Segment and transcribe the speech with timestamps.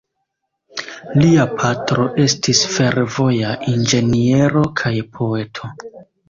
[1.17, 5.71] Lia patro estis fervoja inĝeniero kaj poeto.